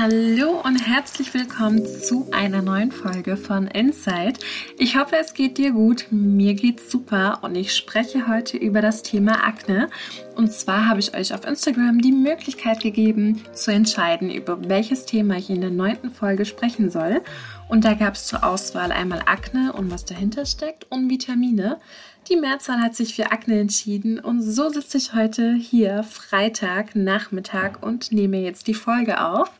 [0.00, 4.38] Hallo und herzlich willkommen zu einer neuen Folge von Insight.
[4.78, 6.06] Ich hoffe, es geht dir gut.
[6.12, 9.90] Mir geht's super und ich spreche heute über das Thema Akne.
[10.36, 15.36] Und zwar habe ich euch auf Instagram die Möglichkeit gegeben, zu entscheiden, über welches Thema
[15.36, 17.20] ich in der neunten Folge sprechen soll.
[17.68, 21.80] Und da gab es zur Auswahl einmal Akne und was dahinter steckt und Vitamine.
[22.28, 27.82] Die Mehrzahl hat sich für Akne entschieden und so sitze ich heute hier Freitag Nachmittag
[27.82, 29.50] und nehme jetzt die Folge auf.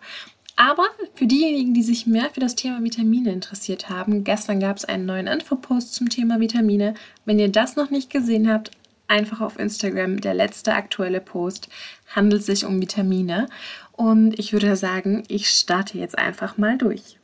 [0.57, 4.85] Aber für diejenigen, die sich mehr für das Thema Vitamine interessiert haben, gestern gab es
[4.85, 6.93] einen neuen Infopost zum Thema Vitamine.
[7.25, 8.71] Wenn ihr das noch nicht gesehen habt,
[9.07, 10.21] einfach auf Instagram.
[10.21, 11.69] Der letzte aktuelle Post
[12.15, 13.49] handelt sich um Vitamine.
[13.93, 17.18] Und ich würde sagen, ich starte jetzt einfach mal durch.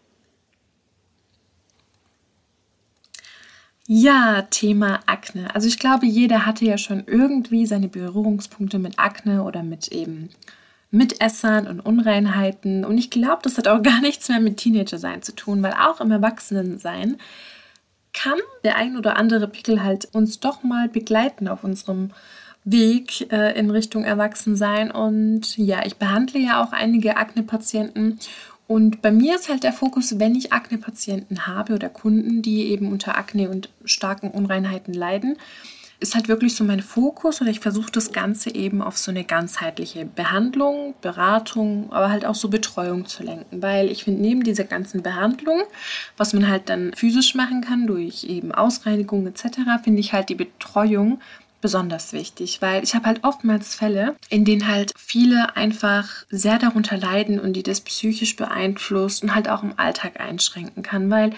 [3.87, 5.55] Ja, Thema Akne.
[5.55, 10.31] Also ich glaube, jeder hatte ja schon irgendwie seine Berührungspunkte mit Akne oder mit eben
[10.91, 12.85] Mitessern und Unreinheiten.
[12.87, 16.01] Und ich glaube, das hat auch gar nichts mehr mit Teenager-Sein zu tun, weil auch
[16.01, 17.19] im Erwachsenensein
[18.15, 22.11] kann der ein oder andere Pickel halt uns doch mal begleiten auf unserem
[22.65, 24.91] Weg äh, in Richtung Erwachsensein.
[24.91, 28.19] Und ja, ich behandle ja auch einige Akne-Patienten
[28.67, 32.91] und bei mir ist halt der Fokus, wenn ich Akne-Patienten habe oder Kunden, die eben
[32.91, 35.37] unter Akne und starken Unreinheiten leiden,
[36.01, 39.25] ist halt wirklich so mein Fokus oder ich versuche das Ganze eben auf so eine
[39.25, 44.65] ganzheitliche Behandlung, Beratung, aber halt auch so Betreuung zu lenken, weil ich finde, neben dieser
[44.65, 45.63] ganzen Behandlung,
[46.17, 50.35] was man halt dann physisch machen kann durch eben Ausreinigung etc., finde ich halt die
[50.35, 51.21] Betreuung
[51.65, 56.99] besonders wichtig, weil ich habe halt oftmals Fälle, in denen halt viele einfach sehr darunter
[56.99, 61.31] leiden und die das psychisch beeinflusst und halt auch im Alltag einschränken kann, weil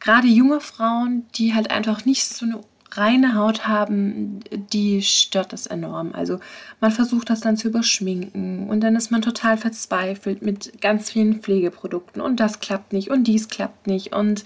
[0.00, 2.58] gerade junge Frauen, die halt einfach nicht so eine
[2.92, 4.40] reine Haut haben,
[4.72, 6.12] die stört das enorm.
[6.12, 6.40] Also
[6.80, 11.40] man versucht das dann zu überschminken und dann ist man total verzweifelt mit ganz vielen
[11.40, 14.44] Pflegeprodukten und das klappt nicht und dies klappt nicht und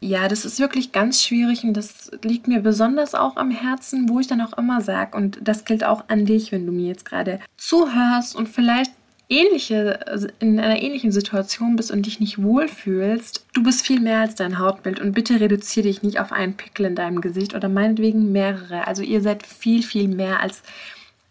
[0.00, 4.20] ja, das ist wirklich ganz schwierig und das liegt mir besonders auch am Herzen, wo
[4.20, 7.06] ich dann auch immer sage, und das gilt auch an dich, wenn du mir jetzt
[7.06, 8.92] gerade zuhörst und vielleicht
[9.28, 14.20] ähnliche, also in einer ähnlichen Situation bist und dich nicht wohlfühlst, du bist viel mehr
[14.20, 17.68] als dein Hautbild und bitte reduziere dich nicht auf einen Pickel in deinem Gesicht oder
[17.68, 18.86] meinetwegen mehrere.
[18.86, 20.62] Also ihr seid viel, viel mehr als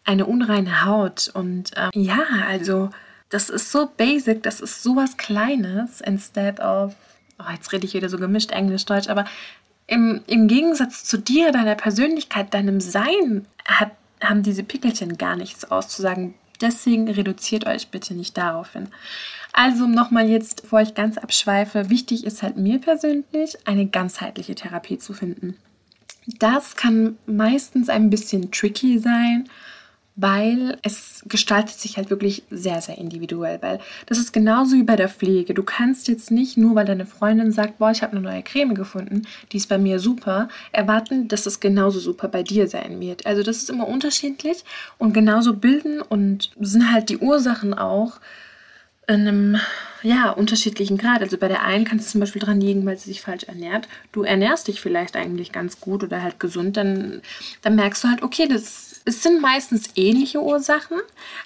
[0.04, 1.32] eine unreine Haut.
[1.34, 2.90] Und ähm, ja, also
[3.30, 6.96] das ist so basic, das ist sowas Kleines, instead of
[7.40, 9.26] oh, jetzt rede ich wieder so gemischt Englisch-Deutsch, aber
[9.88, 13.92] im, im Gegensatz zu dir, deiner Persönlichkeit, deinem Sein, hat,
[14.22, 16.34] haben diese Pickelchen gar nichts auszusagen.
[16.62, 18.90] Deswegen reduziert euch bitte nicht darauf hin.
[19.54, 24.98] Also nochmal jetzt, bevor ich ganz abschweife, wichtig ist halt mir persönlich, eine ganzheitliche Therapie
[24.98, 25.56] zu finden.
[26.40, 29.48] Das kann meistens ein bisschen tricky sein
[30.16, 34.96] weil es gestaltet sich halt wirklich sehr, sehr individuell, weil das ist genauso wie bei
[34.96, 35.54] der Pflege.
[35.54, 38.76] Du kannst jetzt nicht nur, weil deine Freundin sagt, boah, ich habe eine neue Creme
[38.76, 43.26] gefunden, die ist bei mir super, erwarten, dass es genauso super bei dir sein wird.
[43.26, 44.64] Also das ist immer unterschiedlich
[44.98, 48.20] und genauso bilden und sind halt die Ursachen auch
[49.08, 49.58] in einem
[50.02, 51.22] ja, unterschiedlichen Grad.
[51.22, 53.88] Also bei der einen kann es zum Beispiel dran liegen, weil sie sich falsch ernährt.
[54.12, 57.22] Du ernährst dich vielleicht eigentlich ganz gut oder halt gesund, dann,
[57.62, 60.98] dann merkst du halt, okay, das es sind meistens ähnliche Ursachen,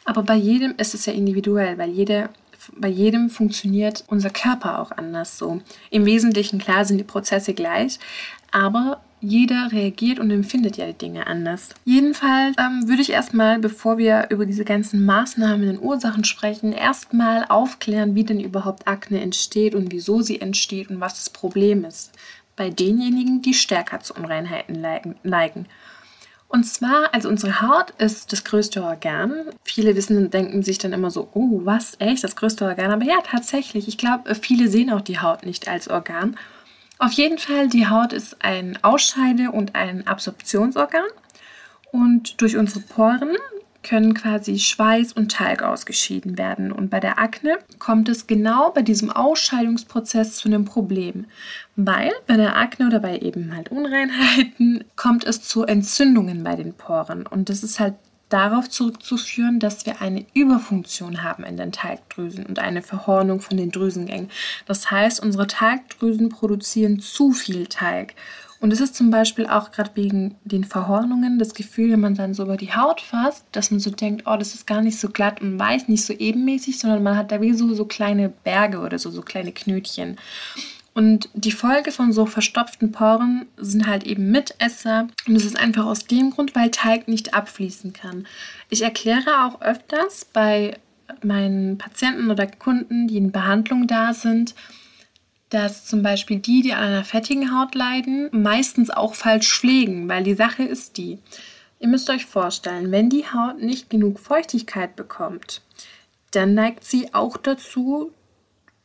[0.05, 2.29] aber bei jedem ist es ja individuell, weil jede,
[2.75, 5.61] bei jedem funktioniert unser Körper auch anders so.
[5.89, 7.99] Im Wesentlichen, klar, sind die Prozesse gleich,
[8.51, 11.69] aber jeder reagiert und empfindet ja die Dinge anders.
[11.83, 17.43] Jedenfalls ähm, würde ich erstmal, bevor wir über diese ganzen Maßnahmen und Ursachen sprechen, erstmal
[17.49, 22.13] aufklären, wie denn überhaupt Akne entsteht und wieso sie entsteht und was das Problem ist
[22.55, 24.85] bei denjenigen, die stärker zu Unreinheiten
[25.23, 25.65] neigen.
[26.51, 29.45] Und zwar, also unsere Haut ist das größte Organ.
[29.63, 32.91] Viele wissen und denken sich dann immer so, oh, was, echt, das größte Organ?
[32.91, 33.87] Aber ja, tatsächlich.
[33.87, 36.35] Ich glaube, viele sehen auch die Haut nicht als Organ.
[36.97, 41.05] Auf jeden Fall, die Haut ist ein Ausscheide- und ein Absorptionsorgan.
[41.91, 43.37] Und durch unsere Poren
[43.83, 46.71] können quasi Schweiß und Talg ausgeschieden werden.
[46.71, 51.25] Und bei der Akne kommt es genau bei diesem Ausscheidungsprozess zu einem Problem.
[51.75, 56.73] Weil bei der Akne oder bei eben halt Unreinheiten kommt es zu Entzündungen bei den
[56.73, 57.25] Poren.
[57.25, 57.95] Und das ist halt
[58.29, 63.71] darauf zurückzuführen, dass wir eine Überfunktion haben in den Talgdrüsen und eine Verhornung von den
[63.71, 64.29] Drüsengängen.
[64.67, 68.13] Das heißt, unsere Talgdrüsen produzieren zu viel Talg
[68.61, 72.33] und es ist zum Beispiel auch gerade wegen den Verhornungen das Gefühl, wenn man dann
[72.33, 75.09] so über die Haut fasst, dass man so denkt, oh, das ist gar nicht so
[75.09, 78.79] glatt und weich, nicht so ebenmäßig, sondern man hat da wie so, so kleine Berge
[78.79, 80.17] oder so, so kleine Knötchen.
[80.93, 85.07] Und die Folge von so verstopften Poren sind halt eben Mitesser.
[85.25, 88.27] Und es ist einfach aus dem Grund, weil Teig nicht abfließen kann.
[88.69, 90.77] Ich erkläre auch öfters bei
[91.23, 94.55] meinen Patienten oder Kunden, die in Behandlung da sind,
[95.49, 100.23] dass zum Beispiel die, die an einer fettigen Haut leiden, meistens auch falsch pflegen, weil
[100.23, 101.19] die Sache ist die,
[101.79, 105.61] ihr müsst euch vorstellen, wenn die Haut nicht genug Feuchtigkeit bekommt,
[106.31, 108.11] dann neigt sie auch dazu,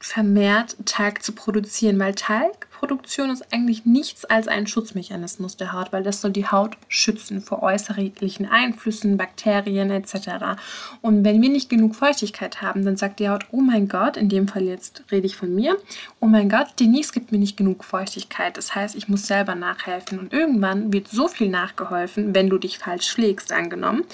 [0.04, 6.02] vermehrt Talg zu produzieren, weil Talgproduktion ist eigentlich nichts als ein Schutzmechanismus der Haut, weil
[6.02, 10.58] das soll die Haut schützen vor äußerlichen Einflüssen, Bakterien etc.
[11.00, 14.28] Und wenn wir nicht genug Feuchtigkeit haben, dann sagt die Haut, oh mein Gott, in
[14.28, 15.78] dem Fall jetzt rede ich von mir,
[16.20, 18.58] oh mein Gott, Denise gibt mir nicht genug Feuchtigkeit.
[18.58, 22.76] Das heißt, ich muss selber nachhelfen und irgendwann wird so viel nachgeholfen, wenn du dich
[22.76, 24.04] falsch schlägst, angenommen,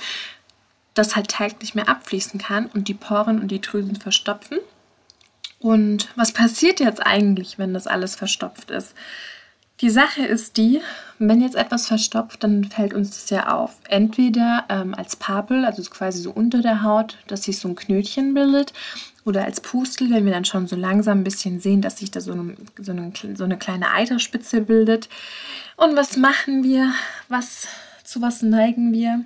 [0.94, 4.60] dass halt Talg nicht mehr abfließen kann und die Poren und die Drüsen verstopfen
[5.60, 8.94] und was passiert jetzt eigentlich, wenn das alles verstopft ist?
[9.82, 10.80] Die Sache ist die,
[11.18, 13.76] wenn jetzt etwas verstopft, dann fällt uns das ja auf.
[13.88, 18.34] Entweder ähm, als Papel, also quasi so unter der Haut, dass sich so ein Knötchen
[18.34, 18.72] bildet,
[19.24, 22.20] oder als Pustel, wenn wir dann schon so langsam ein bisschen sehen, dass sich da
[22.20, 25.08] so eine, so eine, so eine kleine Eiterspitze bildet.
[25.76, 26.92] Und was machen wir?
[27.28, 27.68] Was,
[28.02, 29.24] zu was neigen wir?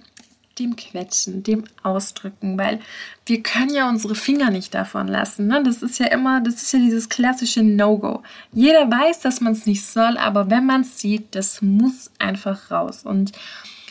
[0.59, 2.81] Dem Quetschen, dem Ausdrücken, weil
[3.27, 5.47] wir können ja unsere Finger nicht davon lassen.
[5.47, 5.63] Ne?
[5.65, 8.23] Das ist ja immer, das ist ja dieses klassische No-Go.
[8.53, 12.71] Jeder weiß, dass man es nicht soll, aber wenn man es sieht, das muss einfach
[12.71, 13.03] raus.
[13.05, 13.33] Und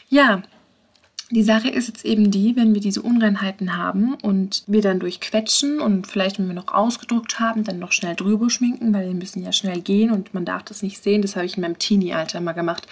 [0.09, 0.43] ja,
[1.31, 5.79] die Sache ist jetzt eben die, wenn wir diese Unreinheiten haben und wir dann durchquetschen
[5.79, 9.43] und vielleicht, wenn wir noch ausgedruckt haben, dann noch schnell drüber schminken, weil wir müssen
[9.43, 11.23] ja schnell gehen und man darf das nicht sehen.
[11.23, 12.87] Das habe ich in meinem Teenie-Alter mal gemacht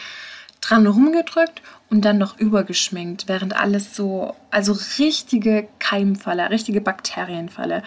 [0.61, 7.83] dran rumgedrückt und dann noch übergeschminkt, während alles so, also richtige Keimfalle, richtige Bakterienfalle.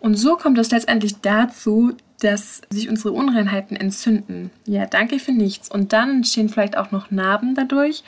[0.00, 4.50] Und so kommt es letztendlich dazu, dass sich unsere Unreinheiten entzünden.
[4.66, 5.70] Ja, danke für nichts.
[5.70, 8.02] Und dann entstehen vielleicht auch noch Narben dadurch.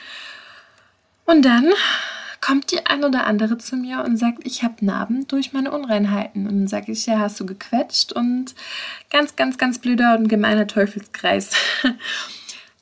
[1.26, 1.70] Und dann
[2.40, 6.46] kommt die ein oder andere zu mir und sagt, ich habe Narben durch meine Unreinheiten.
[6.46, 8.54] Und dann sage ich, ja, hast du gequetscht und
[9.10, 11.52] ganz, ganz, ganz blöder und gemeiner Teufelskreis.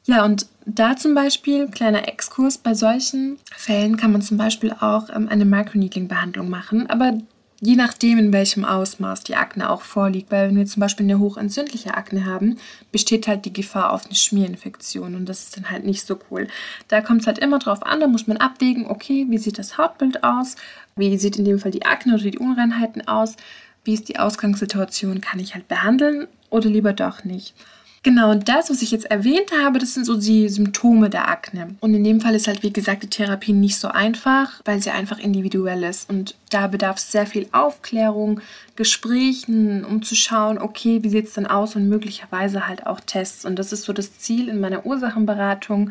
[0.06, 5.08] Ja, und da zum Beispiel, kleiner Exkurs, bei solchen Fällen kann man zum Beispiel auch
[5.14, 7.18] ähm, eine Microneedling-Behandlung machen, aber
[7.60, 10.30] je nachdem, in welchem Ausmaß die Akne auch vorliegt.
[10.30, 12.58] Weil wenn wir zum Beispiel eine hochentzündliche Akne haben,
[12.92, 16.48] besteht halt die Gefahr auf eine Schmierinfektion und das ist dann halt nicht so cool.
[16.88, 19.78] Da kommt es halt immer drauf an, da muss man abwägen, okay, wie sieht das
[19.78, 20.56] Hautbild aus,
[20.96, 23.36] wie sieht in dem Fall die Akne oder die Unreinheiten aus,
[23.84, 27.54] wie ist die Ausgangssituation, kann ich halt behandeln oder lieber doch nicht.
[28.04, 31.74] Genau, das, was ich jetzt erwähnt habe, das sind so die Symptome der Akne.
[31.80, 34.90] Und in dem Fall ist halt, wie gesagt, die Therapie nicht so einfach, weil sie
[34.90, 36.10] einfach individuell ist.
[36.10, 38.42] Und da bedarf es sehr viel Aufklärung,
[38.76, 43.46] Gesprächen, um zu schauen, okay, wie sieht es denn aus und möglicherweise halt auch Tests.
[43.46, 45.90] Und das ist so das Ziel in meiner Ursachenberatung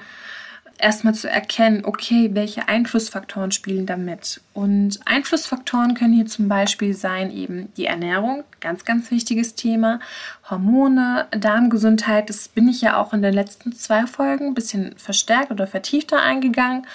[0.77, 4.41] erstmal zu erkennen, okay, welche Einflussfaktoren spielen da mit.
[4.53, 9.99] Und Einflussfaktoren können hier zum Beispiel sein eben die Ernährung, ganz, ganz wichtiges Thema,
[10.49, 15.51] Hormone, Darmgesundheit, das bin ich ja auch in den letzten zwei Folgen ein bisschen verstärkt
[15.51, 16.85] oder vertiefter eingegangen.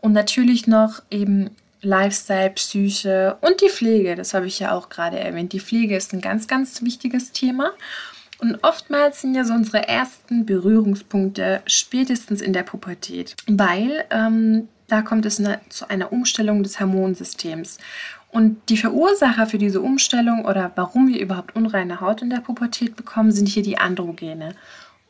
[0.00, 1.50] Und natürlich noch eben
[1.82, 5.52] Lifestyle, Psyche und die Pflege, das habe ich ja auch gerade erwähnt.
[5.52, 7.70] Die Pflege ist ein ganz, ganz wichtiges Thema.
[8.38, 15.02] Und oftmals sind ja so unsere ersten Berührungspunkte spätestens in der Pubertät, weil ähm, da
[15.02, 17.78] kommt es eine, zu einer Umstellung des Hormonsystems.
[18.30, 22.94] Und die Verursacher für diese Umstellung oder warum wir überhaupt unreine Haut in der Pubertät
[22.94, 24.54] bekommen, sind hier die Androgene.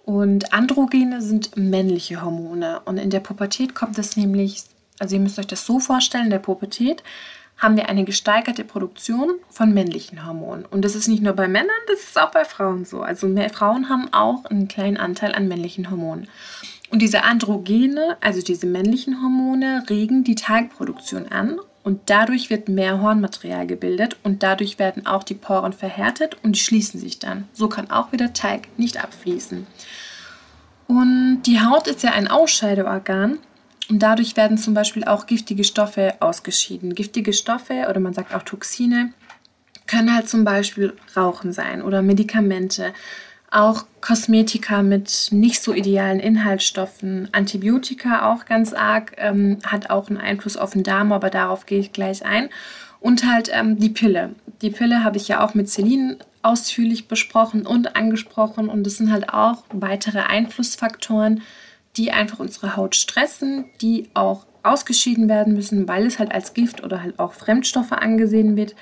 [0.04, 2.80] Und Androgene sind männliche Hormone.
[2.85, 4.62] Und in der Pubertät kommt es nämlich,
[5.00, 7.02] also ihr müsst euch das so vorstellen, in der Pubertät
[7.58, 10.66] haben wir eine gesteigerte Produktion von männlichen Hormonen.
[10.66, 13.02] Und das ist nicht nur bei Männern, das ist auch bei Frauen so.
[13.02, 16.28] Also Frauen haben auch einen kleinen Anteil an männlichen Hormonen.
[16.90, 23.00] Und diese Androgene, also diese männlichen Hormone, regen die Talgproduktion an und dadurch wird mehr
[23.00, 27.48] Hornmaterial gebildet und dadurch werden auch die Poren verhärtet und die schließen sich dann.
[27.52, 29.66] So kann auch wieder Talg nicht abfließen.
[30.88, 33.38] Und die Haut ist ja ein Ausscheideorgan
[33.88, 36.95] und dadurch werden zum Beispiel auch giftige Stoffe ausgeschieden.
[36.95, 39.12] Giftige Stoffe oder man sagt auch Toxine
[39.87, 42.93] können halt zum Beispiel Rauchen sein oder Medikamente,
[43.50, 50.19] auch Kosmetika mit nicht so idealen Inhaltsstoffen, Antibiotika auch ganz arg, ähm, hat auch einen
[50.19, 52.50] Einfluss auf den Darm, aber darauf gehe ich gleich ein.
[52.99, 54.35] Und halt ähm, die Pille.
[54.62, 59.12] Die Pille habe ich ja auch mit Celine ausführlich besprochen und angesprochen und das sind
[59.12, 61.43] halt auch weitere Einflussfaktoren,
[61.96, 66.82] die einfach unsere Haut stressen, die auch ausgeschieden werden müssen, weil es halt als Gift
[66.84, 68.74] oder halt auch Fremdstoffe angesehen wird.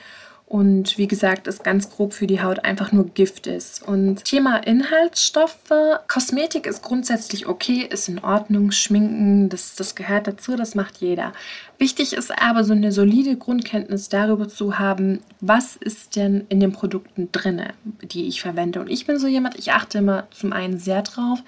[0.46, 3.82] und wie gesagt, ist ganz grob für die Haut einfach nur Gift ist.
[3.82, 5.72] Und Thema Inhaltsstoffe,
[6.06, 11.32] Kosmetik ist grundsätzlich okay, ist in Ordnung, Schminken, das, das gehört dazu, das macht jeder.
[11.78, 16.72] Wichtig ist aber so eine solide Grundkenntnis darüber zu haben, was ist denn in den
[16.72, 17.62] Produkten drin,
[18.02, 18.80] die ich verwende.
[18.80, 21.42] Und ich bin so jemand, ich achte immer zum einen sehr drauf,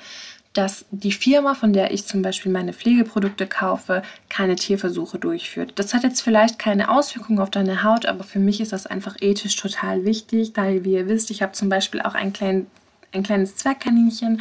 [0.56, 5.72] dass die Firma, von der ich zum Beispiel meine Pflegeprodukte kaufe, keine Tierversuche durchführt.
[5.76, 9.16] Das hat jetzt vielleicht keine Auswirkungen auf deine Haut, aber für mich ist das einfach
[9.20, 12.66] ethisch total wichtig, da, wie ihr wisst, ich habe zum Beispiel auch ein, klein,
[13.12, 14.40] ein kleines Zwergkaninchen.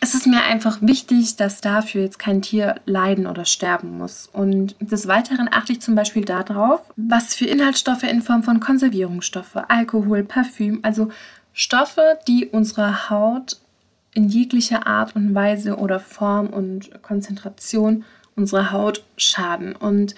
[0.00, 4.28] Es ist mir einfach wichtig, dass dafür jetzt kein Tier leiden oder sterben muss.
[4.30, 9.56] Und des Weiteren achte ich zum Beispiel darauf, was für Inhaltsstoffe in Form von Konservierungsstoffe,
[9.68, 11.08] Alkohol, Parfüm, also
[11.54, 13.56] Stoffe, die unserer Haut
[14.16, 18.04] in jeglicher Art und Weise oder Form und Konzentration
[18.34, 19.76] unserer Haut schaden.
[19.76, 20.14] Und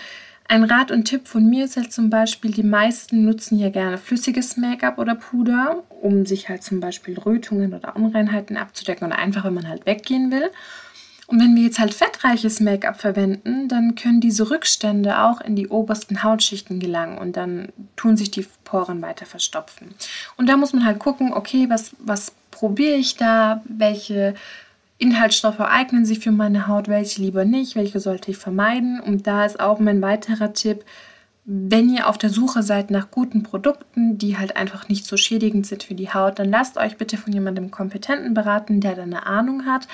[0.47, 3.99] ein Rat und Tipp von mir ist halt zum Beispiel, die meisten nutzen ja gerne
[3.99, 9.45] flüssiges Make-up oder Puder, um sich halt zum Beispiel Rötungen oder Unreinheiten abzudecken oder einfach,
[9.45, 10.51] wenn man halt weggehen will.
[11.29, 15.69] Und wenn wir jetzt halt fettreiches Make-up verwenden, dann können diese Rückstände auch in die
[15.69, 19.95] obersten Hautschichten gelangen und dann tun sich die Poren weiter verstopfen.
[20.39, 23.63] Und da muss man halt gucken, okay, was, was probiere ich da?
[23.67, 24.35] Welche
[24.97, 26.89] Inhaltsstoffe eignen sich für meine Haut?
[26.89, 27.77] Welche lieber nicht?
[27.77, 28.99] Welche sollte ich vermeiden?
[28.99, 30.83] Und da ist auch mein weiterer Tipp,
[31.45, 35.67] wenn ihr auf der Suche seid nach guten Produkten, die halt einfach nicht so schädigend
[35.67, 39.27] sind für die Haut, dann lasst euch bitte von jemandem Kompetenten beraten, der da eine
[39.27, 39.89] Ahnung hat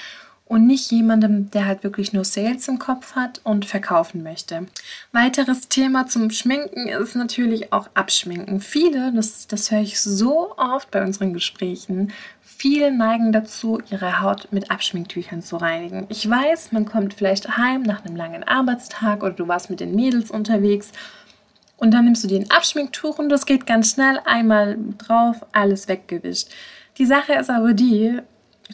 [0.47, 4.67] und nicht jemandem, der halt wirklich nur Sales im Kopf hat und verkaufen möchte.
[5.13, 8.61] Weiteres Thema zum Schminken ist natürlich auch Abschminken.
[8.61, 14.49] Viele, das, das höre ich so oft bei unseren Gesprächen, viele neigen dazu, ihre Haut
[14.51, 16.07] mit Abschminktüchern zu reinigen.
[16.11, 19.95] Ich weiß, man kommt vielleicht heim nach einem langen Arbeitstag oder du warst mit den
[19.95, 20.93] Mädels unterwegs
[21.79, 25.89] und dann nimmst du dir ein Abschminktuch und das geht ganz schnell einmal drauf, alles
[25.89, 26.49] weggewischt.
[26.99, 28.21] Die Sache ist aber die,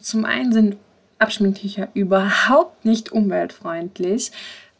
[0.00, 0.77] zum einen sind
[1.21, 4.33] Abschminktücher überhaupt nicht umweltfreundlich,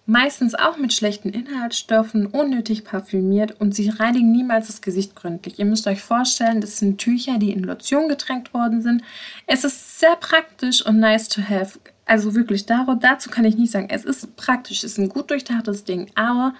[0.07, 5.59] meistens auch mit schlechten Inhaltsstoffen, unnötig parfümiert und sie reinigen niemals das Gesicht gründlich.
[5.59, 9.03] Ihr müsst euch vorstellen, das sind Tücher, die in Lotion getränkt worden sind.
[9.47, 11.79] Es ist sehr praktisch und nice to have.
[12.07, 15.85] Also wirklich, dazu kann ich nicht sagen, es ist praktisch, es ist ein gut durchdachtes
[15.85, 16.55] Ding, aber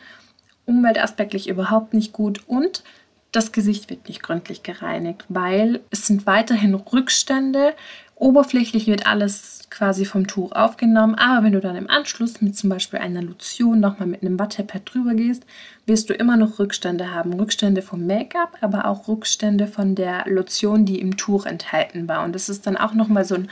[0.65, 2.85] umweltaspektlich überhaupt nicht gut und
[3.33, 7.75] das Gesicht wird nicht gründlich gereinigt, weil es sind weiterhin Rückstände
[8.21, 12.69] Oberflächlich wird alles quasi vom Tuch aufgenommen, aber wenn du dann im Anschluss mit zum
[12.69, 15.47] Beispiel einer Lotion nochmal mit einem Wattepad drüber gehst,
[15.87, 17.33] wirst du immer noch Rückstände haben.
[17.33, 22.23] Rückstände vom Make-up, aber auch Rückstände von der Lotion, die im Tuch enthalten war.
[22.23, 23.49] Und das ist dann auch nochmal so ein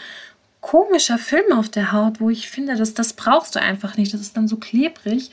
[0.61, 4.13] komischer Film auf der Haut, wo ich finde, dass das brauchst du einfach nicht.
[4.13, 5.31] Das ist dann so klebrig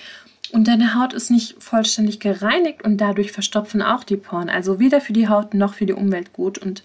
[0.53, 4.47] und deine Haut ist nicht vollständig gereinigt und dadurch verstopfen auch die Poren.
[4.47, 6.57] Also weder für die Haut noch für die Umwelt gut.
[6.57, 6.83] Und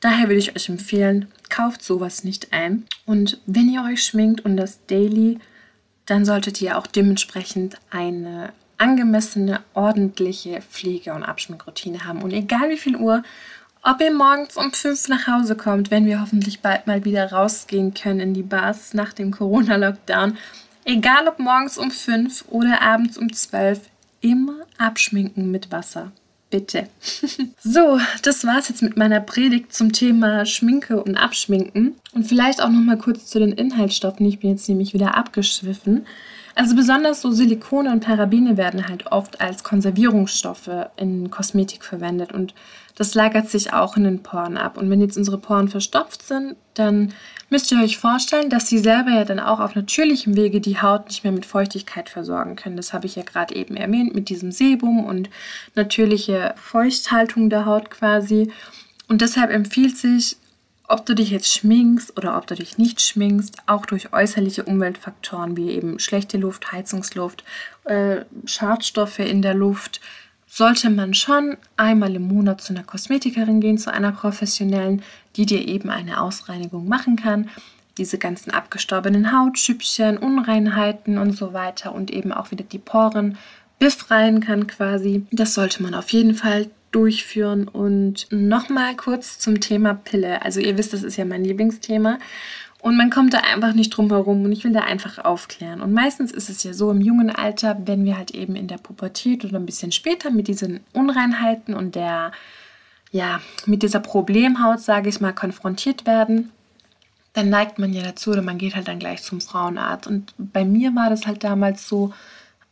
[0.00, 2.84] Daher würde ich euch empfehlen, kauft sowas nicht ein.
[3.06, 5.38] Und wenn ihr euch schminkt und das daily,
[6.04, 12.22] dann solltet ihr auch dementsprechend eine angemessene, ordentliche Pflege- und Abschminkroutine haben.
[12.22, 13.22] Und egal wie viel Uhr,
[13.82, 17.94] ob ihr morgens um 5 nach Hause kommt, wenn wir hoffentlich bald mal wieder rausgehen
[17.94, 20.36] können in die Bars nach dem Corona-Lockdown,
[20.84, 23.80] egal ob morgens um 5 oder abends um 12,
[24.20, 26.12] immer abschminken mit Wasser
[26.56, 26.88] bitte.
[27.62, 31.96] so, das war's jetzt mit meiner Predigt zum Thema Schminke und Abschminken.
[32.14, 34.26] Und vielleicht auch noch mal kurz zu den Inhaltsstoffen.
[34.26, 36.06] Ich bin jetzt nämlich wieder abgeschwiffen.
[36.56, 42.54] Also besonders so Silikone und Parabene werden halt oft als Konservierungsstoffe in Kosmetik verwendet und
[42.94, 44.78] das lagert sich auch in den Poren ab.
[44.78, 47.12] Und wenn jetzt unsere Poren verstopft sind, dann
[47.50, 51.08] müsst ihr euch vorstellen, dass sie selber ja dann auch auf natürlichem Wege die Haut
[51.08, 52.78] nicht mehr mit Feuchtigkeit versorgen können.
[52.78, 55.28] Das habe ich ja gerade eben erwähnt mit diesem Sebum und
[55.74, 58.50] natürliche Feuchthaltung der Haut quasi.
[59.08, 60.38] Und deshalb empfiehlt sich
[60.88, 65.56] ob du dich jetzt schminkst oder ob du dich nicht schminkst, auch durch äußerliche Umweltfaktoren
[65.56, 67.44] wie eben schlechte Luft, Heizungsluft,
[67.84, 70.00] äh, Schadstoffe in der Luft,
[70.46, 75.02] sollte man schon einmal im Monat zu einer Kosmetikerin gehen, zu einer professionellen,
[75.36, 77.50] die dir eben eine Ausreinigung machen kann.
[77.98, 83.36] Diese ganzen abgestorbenen Hautschüppchen, Unreinheiten und so weiter und eben auch wieder die Poren
[83.78, 85.26] befreien kann quasi.
[85.30, 87.68] Das sollte man auf jeden Fall durchführen.
[87.68, 90.42] Und nochmal kurz zum Thema Pille.
[90.42, 92.18] Also ihr wisst, das ist ja mein Lieblingsthema.
[92.80, 95.80] Und man kommt da einfach nicht drum herum und ich will da einfach aufklären.
[95.80, 98.78] Und meistens ist es ja so im jungen Alter, wenn wir halt eben in der
[98.78, 102.32] Pubertät oder ein bisschen später mit diesen Unreinheiten und der,
[103.10, 106.52] ja, mit dieser Problemhaut, sage ich mal, konfrontiert werden,
[107.32, 110.06] dann neigt man ja dazu oder man geht halt dann gleich zum Frauenarzt.
[110.06, 112.12] Und bei mir war das halt damals so,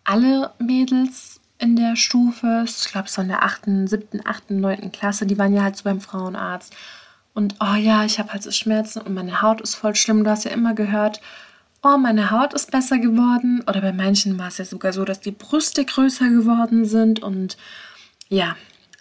[0.05, 2.65] alle Mädels in der Stufe.
[2.67, 4.93] Ich glaube, war in der 8., 7., 8., 9.
[4.93, 5.27] Klasse.
[5.27, 6.75] Die waren ja halt so beim Frauenarzt.
[7.33, 10.25] Und oh ja, ich habe halt so Schmerzen und meine Haut ist voll schlimm.
[10.25, 11.21] Du hast ja immer gehört,
[11.83, 13.63] oh, meine Haut ist besser geworden.
[13.69, 17.23] Oder bei manchen war es ja sogar so, dass die Brüste größer geworden sind.
[17.23, 17.57] Und
[18.29, 18.57] ja,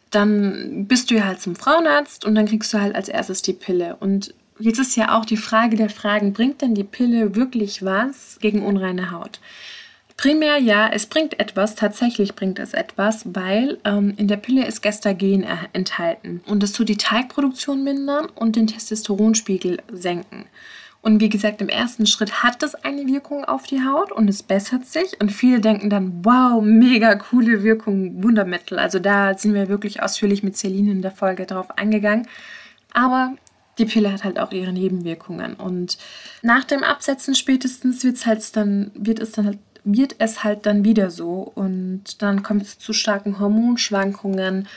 [0.10, 3.54] dann bist du ja halt zum Frauenarzt und dann kriegst du halt als erstes die
[3.54, 3.96] Pille.
[4.00, 8.38] Und jetzt ist ja auch die Frage der Fragen, bringt denn die Pille wirklich was
[8.40, 9.40] gegen unreine Haut?
[10.18, 14.82] Primär ja, es bringt etwas, tatsächlich bringt es etwas, weil ähm, in der Pille ist
[14.82, 20.46] Gestagen enthalten und es tut die Teigproduktion mindern und den Testosteronspiegel senken.
[21.04, 24.42] Und wie gesagt, im ersten Schritt hat das eine Wirkung auf die Haut und es
[24.42, 25.20] bessert sich.
[25.20, 28.80] Und viele denken dann, wow, mega coole Wirkung, Wundermittel.
[28.80, 32.26] Also da sind wir wirklich ausführlich mit Celine in der Folge drauf eingegangen.
[32.94, 33.34] Aber
[33.78, 35.56] die Pille hat halt auch ihre Nebenwirkungen.
[35.56, 35.98] Und
[36.42, 40.86] nach dem Absetzen spätestens wird's halt dann, wird es dann halt wird es halt dann
[40.86, 44.68] wieder so und dann kommt es zu starken Hormonschwankungen,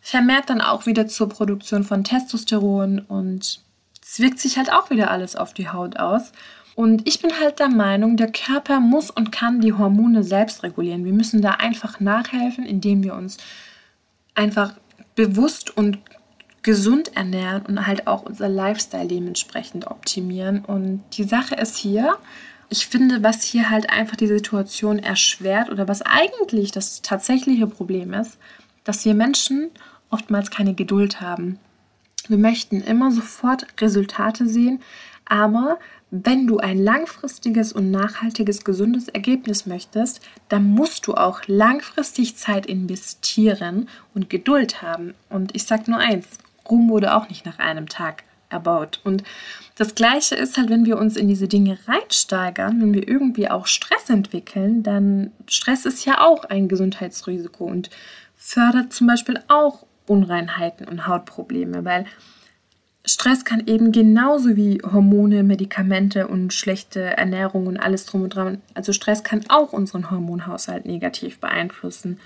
[0.00, 3.60] vermehrt dann auch wieder zur Produktion von Testosteron und
[4.02, 6.32] es wirkt sich halt auch wieder alles auf die Haut aus.
[6.76, 11.04] Und ich bin halt der Meinung, der Körper muss und kann die Hormone selbst regulieren.
[11.04, 13.38] Wir müssen da einfach nachhelfen, indem wir uns
[14.34, 14.74] einfach
[15.14, 15.98] bewusst und
[16.62, 20.64] gesund ernähren und halt auch unser Lifestyle dementsprechend optimieren.
[20.64, 22.16] Und die Sache ist hier,
[22.68, 28.12] ich finde, was hier halt einfach die Situation erschwert oder was eigentlich das tatsächliche Problem
[28.12, 28.38] ist,
[28.84, 29.70] dass wir Menschen
[30.10, 31.58] oftmals keine Geduld haben.
[32.28, 34.80] Wir möchten immer sofort Resultate sehen,
[35.24, 35.78] aber
[36.10, 42.66] wenn du ein langfristiges und nachhaltiges, gesundes Ergebnis möchtest, dann musst du auch langfristig Zeit
[42.66, 45.14] investieren und Geduld haben.
[45.28, 46.26] Und ich sage nur eins,
[46.68, 49.00] Ruhm wurde auch nicht nach einem Tag erbaut.
[49.04, 49.22] Und
[49.76, 53.66] das Gleiche ist halt, wenn wir uns in diese Dinge reinsteigern, wenn wir irgendwie auch
[53.66, 57.90] Stress entwickeln, dann Stress ist ja auch ein Gesundheitsrisiko und
[58.36, 62.06] fördert zum Beispiel auch Unreinheiten und Hautprobleme, weil
[63.04, 68.62] Stress kann eben genauso wie Hormone, Medikamente und schlechte Ernährung und alles drum und dran,
[68.74, 72.18] also Stress kann auch unseren Hormonhaushalt negativ beeinflussen.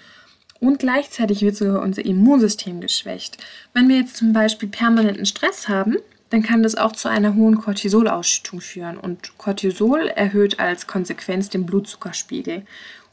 [0.60, 3.38] Und gleichzeitig wird sogar unser Immunsystem geschwächt.
[3.72, 5.96] Wenn wir jetzt zum Beispiel permanenten Stress haben,
[6.28, 8.98] dann kann das auch zu einer hohen Cortisolausschüttung führen.
[8.98, 12.64] Und Cortisol erhöht als Konsequenz den Blutzuckerspiegel.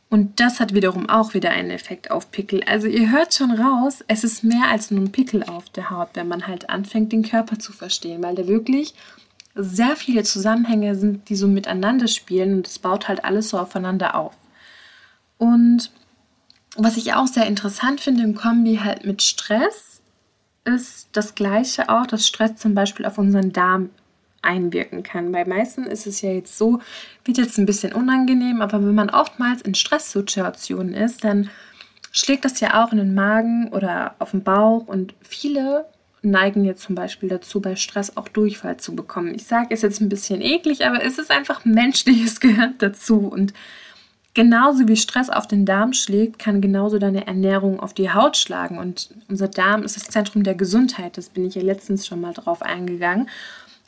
[0.09, 2.63] Und das hat wiederum auch wieder einen Effekt auf Pickel.
[2.63, 6.09] Also ihr hört schon raus, es ist mehr als nur ein Pickel auf der Haut,
[6.13, 8.93] wenn man halt anfängt, den Körper zu verstehen, weil da wirklich
[9.55, 14.15] sehr viele Zusammenhänge sind, die so miteinander spielen und es baut halt alles so aufeinander
[14.15, 14.33] auf.
[15.37, 15.91] Und
[16.77, 20.01] was ich auch sehr interessant finde im Kombi halt mit Stress,
[20.65, 23.89] ist das gleiche auch, dass Stress zum Beispiel auf unseren Darm
[24.41, 25.31] einwirken kann.
[25.31, 26.79] Bei meisten ist es ja jetzt so,
[27.25, 31.49] wird jetzt ein bisschen unangenehm, aber wenn man oftmals in Stresssituationen ist, dann
[32.11, 35.85] schlägt das ja auch in den Magen oder auf den Bauch und viele
[36.21, 39.35] neigen jetzt zum Beispiel dazu, bei Stress auch Durchfall zu bekommen.
[39.35, 42.75] Ich sage, es ist jetzt ein bisschen eklig, aber es ist einfach menschlich, es gehört
[42.79, 43.53] dazu und
[44.37, 48.77] Genauso wie Stress auf den Darm schlägt, kann genauso deine Ernährung auf die Haut schlagen.
[48.77, 51.17] Und unser Darm ist das Zentrum der Gesundheit.
[51.17, 53.31] Das bin ich ja letztens schon mal drauf eingegangen.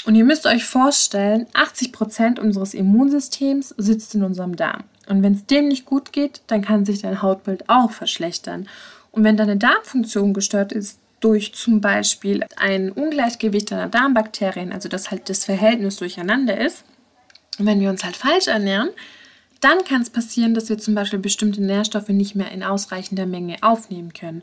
[0.05, 4.85] Und ihr müsst euch vorstellen, 80 Prozent unseres Immunsystems sitzt in unserem Darm.
[5.07, 8.67] Und wenn es dem nicht gut geht, dann kann sich dein Hautbild auch verschlechtern.
[9.11, 15.11] Und wenn deine Darmfunktion gestört ist durch zum Beispiel ein Ungleichgewicht deiner Darmbakterien, also dass
[15.11, 16.85] halt das Verhältnis durcheinander ist,
[17.59, 18.89] und wenn wir uns halt falsch ernähren,
[19.59, 23.57] dann kann es passieren, dass wir zum Beispiel bestimmte Nährstoffe nicht mehr in ausreichender Menge
[23.61, 24.41] aufnehmen können.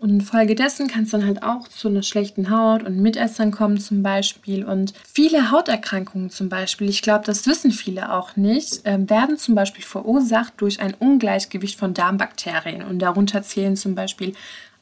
[0.00, 4.02] Und infolgedessen kann es dann halt auch zu einer schlechten Haut und Mitessern kommen zum
[4.02, 4.64] Beispiel.
[4.64, 9.54] Und viele Hauterkrankungen zum Beispiel, ich glaube, das wissen viele auch nicht, äh, werden zum
[9.54, 12.82] Beispiel verursacht durch ein Ungleichgewicht von Darmbakterien.
[12.82, 14.32] Und darunter zählen zum Beispiel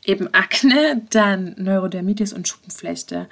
[0.04, 3.28] eben Akne, dann Neurodermitis und Schuppenflechte.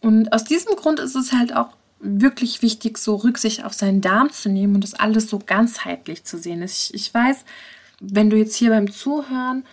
[0.00, 4.32] Und aus diesem Grund ist es halt auch wirklich wichtig, so Rücksicht auf seinen Darm
[4.32, 6.62] zu nehmen und das alles so ganzheitlich zu sehen.
[6.62, 7.44] Ich, ich weiß,
[8.00, 9.64] wenn du jetzt hier beim Zuhören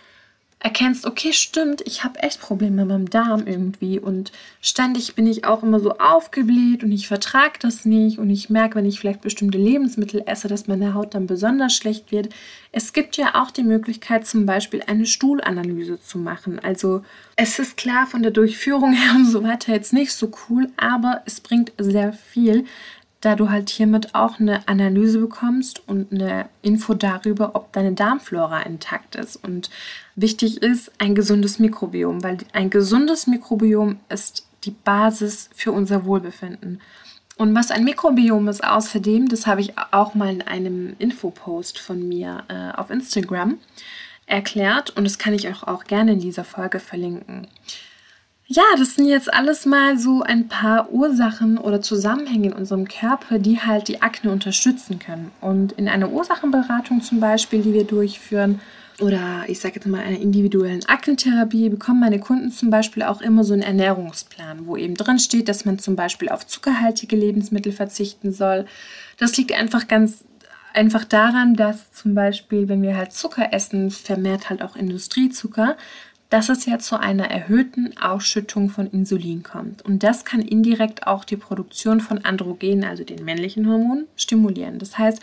[0.60, 5.44] erkennst, okay, stimmt, ich habe echt Probleme mit meinem Darm irgendwie und ständig bin ich
[5.44, 9.20] auch immer so aufgebläht und ich vertrage das nicht und ich merke, wenn ich vielleicht
[9.20, 12.30] bestimmte Lebensmittel esse, dass meine Haut dann besonders schlecht wird.
[12.72, 16.58] Es gibt ja auch die Möglichkeit, zum Beispiel eine Stuhlanalyse zu machen.
[16.58, 17.02] Also
[17.36, 21.22] es ist klar von der Durchführung her und so weiter jetzt nicht so cool, aber
[21.24, 22.64] es bringt sehr viel,
[23.20, 28.62] da du halt hiermit auch eine Analyse bekommst und eine Info darüber, ob deine Darmflora
[28.62, 29.36] intakt ist.
[29.36, 29.70] Und
[30.14, 36.80] wichtig ist ein gesundes Mikrobiom, weil ein gesundes Mikrobiom ist die Basis für unser Wohlbefinden.
[37.36, 42.08] Und was ein Mikrobiom ist außerdem, das habe ich auch mal in einem Infopost von
[42.08, 43.58] mir äh, auf Instagram
[44.26, 47.46] erklärt und das kann ich euch auch gerne in dieser Folge verlinken.
[48.50, 53.38] Ja, das sind jetzt alles mal so ein paar Ursachen oder Zusammenhänge in unserem Körper,
[53.38, 55.30] die halt die Akne unterstützen können.
[55.42, 58.62] Und in einer Ursachenberatung zum Beispiel, die wir durchführen,
[59.00, 63.44] oder ich sage jetzt mal einer individuellen Aknentherapie, bekommen meine Kunden zum Beispiel auch immer
[63.44, 68.32] so einen Ernährungsplan, wo eben drin steht, dass man zum Beispiel auf zuckerhaltige Lebensmittel verzichten
[68.32, 68.64] soll.
[69.18, 70.24] Das liegt einfach ganz
[70.72, 75.76] einfach daran, dass zum Beispiel, wenn wir halt Zucker essen, vermehrt halt auch Industriezucker,
[76.30, 79.82] dass es ja zu einer erhöhten Ausschüttung von Insulin kommt.
[79.82, 84.78] Und das kann indirekt auch die Produktion von Androgenen, also den männlichen Hormonen, stimulieren.
[84.78, 85.22] Das heißt,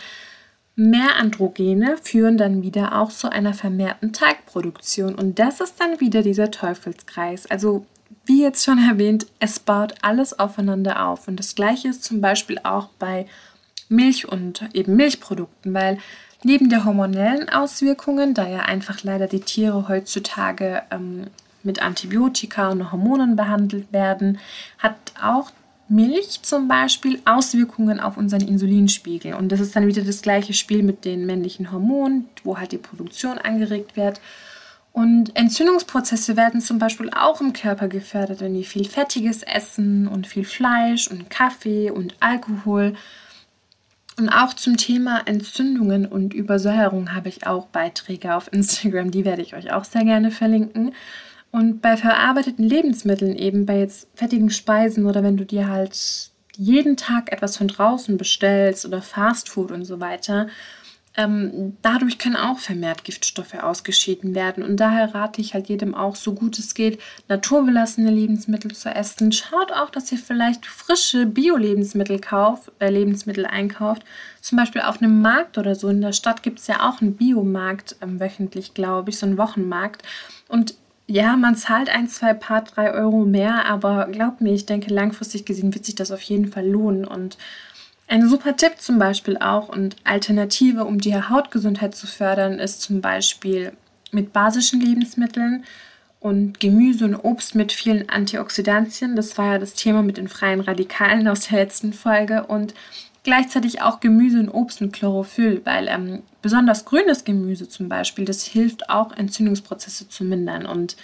[0.75, 5.13] mehr Androgene führen dann wieder auch zu einer vermehrten Teigproduktion.
[5.13, 7.45] Und das ist dann wieder dieser Teufelskreis.
[7.45, 7.85] Also
[8.25, 11.27] wie jetzt schon erwähnt, es baut alles aufeinander auf.
[11.27, 13.27] Und das gleiche ist zum Beispiel auch bei
[13.89, 15.99] Milch und eben Milchprodukten, weil
[16.45, 21.25] neben der hormonellen Auswirkungen, da ja einfach leider die Tiere heutzutage ähm,
[21.63, 24.37] mit Antibiotika und Hormonen behandelt werden,
[24.77, 25.49] hat auch
[25.87, 29.33] Milch zum Beispiel Auswirkungen auf unseren Insulinspiegel.
[29.33, 32.77] Und das ist dann wieder das gleiche Spiel mit den männlichen Hormonen, wo halt die
[32.77, 34.21] Produktion angeregt wird.
[34.91, 40.27] Und Entzündungsprozesse werden zum Beispiel auch im Körper gefördert, wenn wir viel Fettiges essen und
[40.27, 42.93] viel Fleisch und Kaffee und Alkohol.
[44.17, 49.41] Und auch zum Thema Entzündungen und Übersäuerung habe ich auch Beiträge auf Instagram, die werde
[49.41, 50.93] ich euch auch sehr gerne verlinken.
[51.51, 56.95] Und bei verarbeiteten Lebensmitteln, eben bei jetzt fettigen Speisen oder wenn du dir halt jeden
[56.95, 60.47] Tag etwas von draußen bestellst oder Fastfood und so weiter,
[61.17, 64.63] ähm, dadurch können auch vermehrt Giftstoffe ausgeschieden werden.
[64.63, 66.99] Und daher rate ich halt jedem auch, so gut es geht,
[67.29, 69.31] naturbelassene Lebensmittel zu essen.
[69.31, 74.03] Schaut auch, dass ihr vielleicht frische Bio-Lebensmittel kauft, äh, Lebensmittel einkauft.
[74.41, 75.87] Zum Beispiel auf einem Markt oder so.
[75.87, 79.37] In der Stadt gibt es ja auch einen Biomarkt ähm, wöchentlich, glaube ich, so einen
[79.37, 80.03] Wochenmarkt.
[80.49, 80.75] Und
[81.07, 85.45] ja, man zahlt ein, zwei, paar, drei Euro mehr, aber glaubt mir, ich denke, langfristig
[85.45, 87.05] gesehen wird sich das auf jeden Fall lohnen.
[87.05, 87.37] Und
[88.07, 93.01] ein super Tipp zum Beispiel auch und Alternative, um die Hautgesundheit zu fördern, ist zum
[93.01, 93.73] Beispiel
[94.11, 95.63] mit basischen Lebensmitteln
[96.19, 99.15] und Gemüse und Obst mit vielen Antioxidantien.
[99.15, 102.73] Das war ja das Thema mit den freien Radikalen aus der letzten Folge und
[103.23, 108.43] gleichzeitig auch Gemüse und Obst mit Chlorophyll, weil ähm, besonders grünes Gemüse zum Beispiel, das
[108.43, 110.95] hilft auch Entzündungsprozesse zu mindern und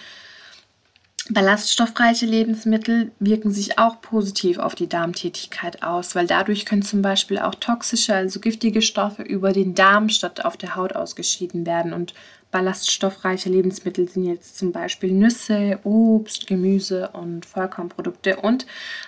[1.34, 7.40] Ballaststoffreiche Lebensmittel wirken sich auch positiv auf die Darmtätigkeit aus, weil dadurch können zum Beispiel
[7.40, 11.94] auch toxische, also giftige Stoffe über den Darm statt auf der Haut ausgeschieden werden.
[11.94, 12.14] Und
[12.52, 18.36] ballaststoffreiche Lebensmittel sind jetzt zum Beispiel Nüsse, Obst, Gemüse und Vollkornprodukte.
[18.36, 18.66] Und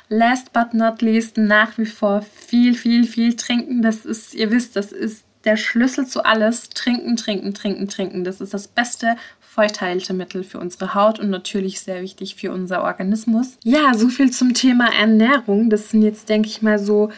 [0.08, 3.82] last but not least nach wie vor viel, viel, viel trinken.
[3.82, 6.70] Das ist, ihr wisst, das ist der Schlüssel zu alles.
[6.70, 8.24] Trinken, trinken, trinken, trinken.
[8.24, 13.58] Das ist das beste Feuchtheilmittel für unsere Haut und natürlich sehr wichtig für unser Organismus.
[13.64, 15.70] Ja, so viel zum Thema Ernährung.
[15.70, 17.12] Das sind jetzt, denke ich mal, so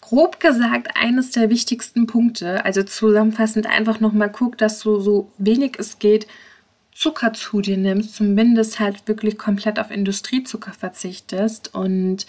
[0.00, 2.64] grob gesagt eines der wichtigsten Punkte.
[2.64, 6.26] Also zusammenfassend einfach nochmal guck, dass du so wenig es geht
[6.94, 12.26] Zucker zu dir nimmst, zumindest halt wirklich komplett auf Industriezucker verzichtest und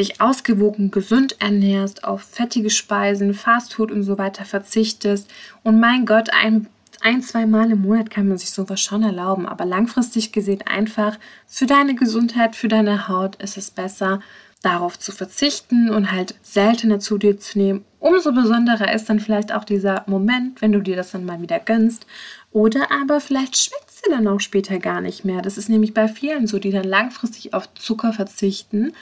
[0.00, 5.30] dich ausgewogen gesund ernährst, auf fettige Speisen, Fastfood und so weiter verzichtest
[5.62, 6.66] und mein Gott, ein
[7.02, 11.18] ein, zwei Mal im Monat kann man sich sowas schon erlauben, aber langfristig gesehen einfach
[11.46, 14.20] für deine Gesundheit, für deine Haut ist es besser,
[14.62, 17.84] darauf zu verzichten und halt seltener zu dir zu nehmen.
[17.98, 21.58] Umso besonderer ist dann vielleicht auch dieser Moment, wenn du dir das dann mal wieder
[21.58, 22.06] gönnst.
[22.52, 25.40] Oder aber vielleicht schmeckt es dann auch später gar nicht mehr.
[25.40, 28.92] Das ist nämlich bei vielen so, die dann langfristig auf Zucker verzichten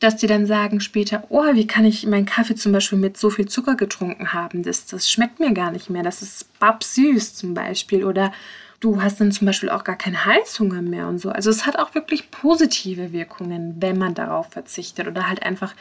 [0.00, 3.30] dass die dann sagen später, oh, wie kann ich meinen Kaffee zum Beispiel mit so
[3.30, 4.62] viel Zucker getrunken haben?
[4.62, 6.02] Das, das schmeckt mir gar nicht mehr.
[6.02, 8.04] Das ist babsüß zum Beispiel.
[8.04, 8.32] Oder
[8.80, 11.30] du hast dann zum Beispiel auch gar keinen Heißhunger mehr und so.
[11.30, 15.74] Also es hat auch wirklich positive Wirkungen, wenn man darauf verzichtet oder halt einfach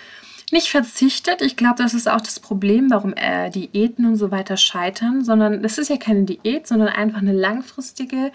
[0.52, 1.42] nicht verzichtet.
[1.42, 5.62] Ich glaube, das ist auch das Problem, warum äh, Diäten und so weiter scheitern, sondern
[5.64, 8.32] das ist ja keine Diät, sondern einfach eine langfristige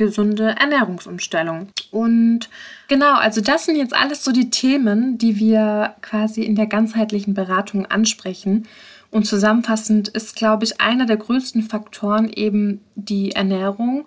[0.00, 1.68] gesunde Ernährungsumstellung.
[1.90, 2.48] Und
[2.88, 7.34] genau, also das sind jetzt alles so die Themen, die wir quasi in der ganzheitlichen
[7.34, 8.66] Beratung ansprechen.
[9.10, 14.06] Und zusammenfassend ist, glaube ich, einer der größten Faktoren eben die Ernährung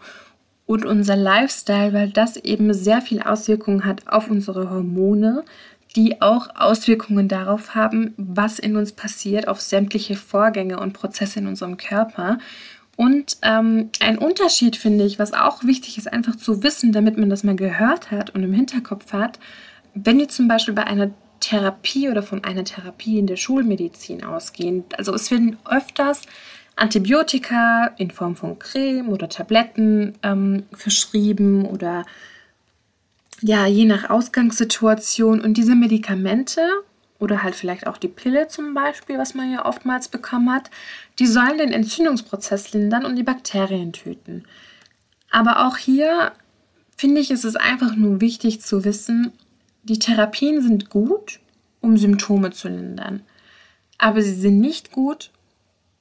[0.65, 5.43] und unser Lifestyle, weil das eben sehr viel Auswirkungen hat auf unsere Hormone,
[5.95, 11.47] die auch Auswirkungen darauf haben, was in uns passiert, auf sämtliche Vorgänge und Prozesse in
[11.47, 12.39] unserem Körper.
[12.95, 17.29] Und ähm, ein Unterschied finde ich, was auch wichtig ist, einfach zu wissen, damit man
[17.29, 19.39] das mal gehört hat und im Hinterkopf hat,
[19.95, 24.85] wenn wir zum Beispiel bei einer Therapie oder von einer Therapie in der Schulmedizin ausgehen.
[24.95, 26.21] Also es werden öfters
[26.75, 32.05] Antibiotika in Form von Creme oder Tabletten ähm, verschrieben oder
[33.41, 35.41] ja, je nach Ausgangssituation.
[35.41, 36.61] Und diese Medikamente
[37.23, 40.69] oder halt vielleicht auch die Pille zum Beispiel, was man ja oftmals bekommen hat,
[41.19, 44.43] die sollen den Entzündungsprozess lindern und die Bakterien töten.
[45.31, 46.33] Aber auch hier
[46.97, 49.31] finde ich, ist es einfach nur wichtig zu wissen,
[49.83, 51.39] die Therapien sind gut,
[51.81, 53.23] um Symptome zu lindern.
[53.97, 55.31] Aber sie sind nicht gut,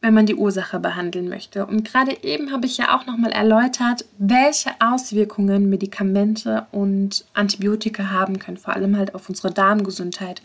[0.02, 1.64] wenn man die Ursache behandeln möchte.
[1.64, 8.40] Und gerade eben habe ich ja auch nochmal erläutert, welche Auswirkungen Medikamente und Antibiotika haben
[8.40, 10.42] können, vor allem halt auf unsere Darmgesundheit.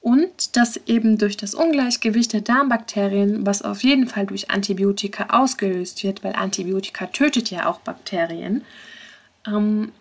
[0.00, 6.02] Und dass eben durch das Ungleichgewicht der Darmbakterien, was auf jeden Fall durch Antibiotika ausgelöst
[6.04, 8.64] wird, weil Antibiotika tötet ja auch Bakterien,
[9.46, 9.92] ähm,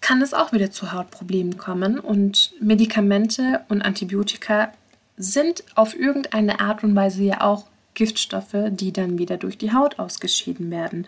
[0.00, 1.98] kann es auch wieder zu Hautproblemen kommen.
[1.98, 4.72] Und Medikamente und Antibiotika
[5.16, 9.98] sind auf irgendeine Art und Weise ja auch Giftstoffe, die dann wieder durch die Haut
[9.98, 11.06] ausgeschieden werden.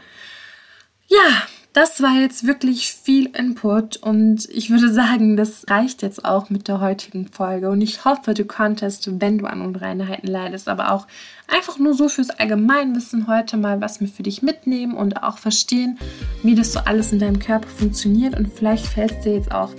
[1.07, 6.51] Ja, das war jetzt wirklich viel Input und ich würde sagen, das reicht jetzt auch
[6.51, 7.71] mit der heutigen Folge.
[7.71, 11.07] Und ich hoffe, du konntest, wenn du an Unreinheiten leidest, aber auch
[11.47, 15.99] einfach nur so fürs Allgemeinwissen heute mal was mir für dich mitnehmen und auch verstehen,
[16.43, 18.37] wie das so alles in deinem Körper funktioniert.
[18.37, 19.73] Und vielleicht fällt dir jetzt auch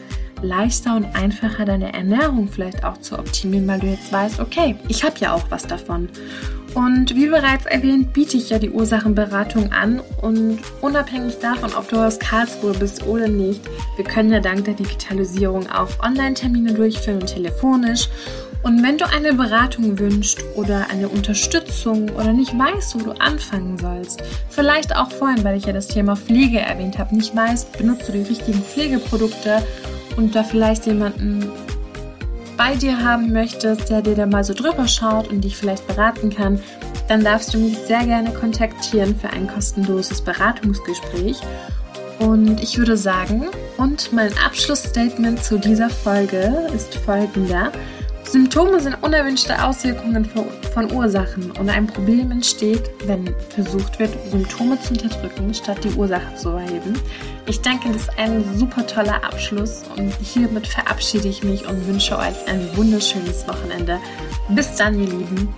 [0.44, 5.04] leichter und einfacher deine Ernährung vielleicht auch zu optimieren, weil du jetzt weißt, okay, ich
[5.04, 6.10] habe ja auch was davon.
[6.76, 11.98] Und wie bereits erwähnt, biete ich ja die Ursachenberatung an und unabhängig davon, ob du
[11.98, 13.62] aus Karlsruhe bist oder nicht,
[13.96, 18.08] wir können ja dank der Digitalisierung auch Online-Termine durchführen und telefonisch.
[18.62, 23.78] Und wenn du eine Beratung wünschst oder eine Unterstützung oder nicht weißt, wo du anfangen
[23.78, 28.10] sollst, vielleicht auch vorhin, weil ich ja das Thema Pflege erwähnt habe, nicht weißt, benutzt
[28.10, 29.64] du die richtigen Pflegeprodukte
[30.20, 31.50] und da vielleicht jemanden
[32.58, 36.30] bei dir haben möchtest, der dir da mal so drüber schaut und dich vielleicht beraten
[36.30, 36.60] kann,
[37.08, 41.40] dann darfst du mich sehr gerne kontaktieren für ein kostenloses Beratungsgespräch.
[42.20, 47.72] Und ich würde sagen, und mein Abschlussstatement zu dieser Folge ist folgender.
[48.26, 50.26] Symptome sind unerwünschte Auswirkungen
[50.74, 56.36] von Ursachen und ein Problem entsteht, wenn versucht wird, Symptome zu unterdrücken, statt die Ursache
[56.36, 56.94] zu erheben.
[57.46, 62.18] Ich denke, das ist ein super toller Abschluss und hiermit verabschiede ich mich und wünsche
[62.18, 64.00] euch ein wunderschönes Wochenende.
[64.50, 65.54] Bis dann, ihr Lieben.